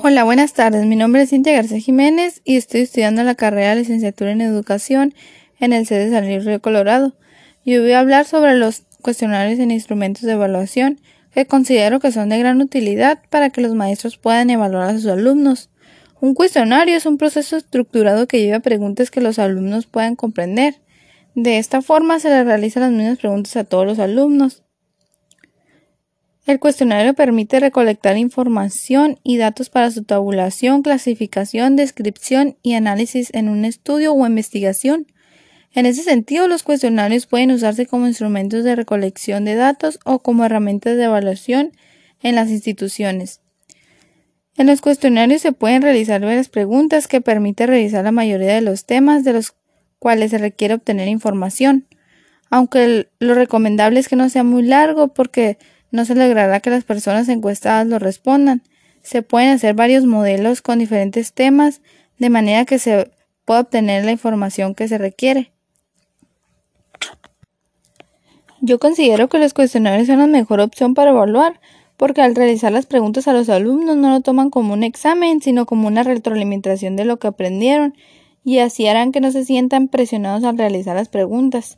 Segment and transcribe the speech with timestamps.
[0.00, 0.86] Hola, buenas tardes.
[0.86, 5.14] Mi nombre es Cintia García Jiménez y estoy estudiando la carrera de licenciatura en educación
[5.60, 7.14] en el CEDE San Luis Río Colorado.
[7.62, 10.98] Y hoy voy a hablar sobre los cuestionarios en instrumentos de evaluación
[11.34, 15.06] que considero que son de gran utilidad para que los maestros puedan evaluar a sus
[15.06, 15.68] alumnos.
[16.20, 20.76] Un cuestionario es un proceso estructurado que lleva preguntas que los alumnos puedan comprender.
[21.34, 24.62] De esta forma se les realizan las mismas preguntas a todos los alumnos.
[26.44, 33.48] El cuestionario permite recolectar información y datos para su tabulación, clasificación, descripción y análisis en
[33.48, 35.06] un estudio o investigación.
[35.72, 40.44] En ese sentido, los cuestionarios pueden usarse como instrumentos de recolección de datos o como
[40.44, 41.72] herramientas de evaluación
[42.22, 43.40] en las instituciones.
[44.56, 48.84] En los cuestionarios se pueden realizar varias preguntas que permiten revisar la mayoría de los
[48.84, 49.54] temas de los
[50.00, 51.86] cuales se requiere obtener información,
[52.50, 55.56] aunque lo recomendable es que no sea muy largo porque
[55.92, 58.62] no se logrará que las personas encuestadas lo respondan.
[59.02, 61.80] Se pueden hacer varios modelos con diferentes temas
[62.18, 63.10] de manera que se
[63.44, 65.52] pueda obtener la información que se requiere.
[68.60, 71.60] Yo considero que los cuestionarios son la mejor opción para evaluar,
[71.96, 75.66] porque al realizar las preguntas a los alumnos no lo toman como un examen, sino
[75.66, 77.94] como una retroalimentación de lo que aprendieron,
[78.44, 81.76] y así harán que no se sientan presionados al realizar las preguntas.